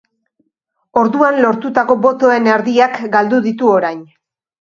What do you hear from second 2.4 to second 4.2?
erdiak galdu ditu orain.